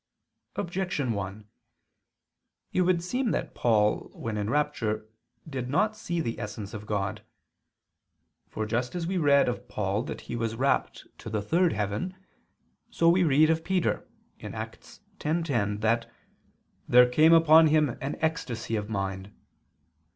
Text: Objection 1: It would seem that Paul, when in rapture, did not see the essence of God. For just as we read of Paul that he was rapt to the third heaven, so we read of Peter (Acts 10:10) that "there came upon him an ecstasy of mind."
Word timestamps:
Objection 0.55 1.11
1: 1.13 1.45
It 2.73 2.81
would 2.81 3.03
seem 3.03 3.29
that 3.29 3.53
Paul, 3.53 4.09
when 4.15 4.35
in 4.35 4.49
rapture, 4.49 5.07
did 5.47 5.69
not 5.69 5.95
see 5.95 6.19
the 6.19 6.39
essence 6.39 6.73
of 6.73 6.87
God. 6.87 7.23
For 8.47 8.65
just 8.65 8.95
as 8.95 9.05
we 9.05 9.19
read 9.19 9.47
of 9.47 9.67
Paul 9.69 10.01
that 10.05 10.21
he 10.21 10.35
was 10.35 10.55
rapt 10.55 11.05
to 11.19 11.29
the 11.29 11.43
third 11.43 11.73
heaven, 11.73 12.15
so 12.89 13.09
we 13.09 13.23
read 13.23 13.51
of 13.51 13.63
Peter 13.63 14.07
(Acts 14.41 15.01
10:10) 15.19 15.81
that 15.81 16.09
"there 16.87 17.07
came 17.07 17.31
upon 17.31 17.67
him 17.67 17.95
an 18.01 18.15
ecstasy 18.23 18.75
of 18.75 18.89
mind." 18.89 19.31